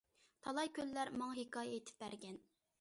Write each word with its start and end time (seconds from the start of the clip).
تالاي 0.45 0.71
كۈنلەر 0.77 1.13
ماڭا 1.21 1.37
ھېكايە 1.43 1.77
ئېيتىپ 1.77 2.03
بەرگەن. 2.05 2.45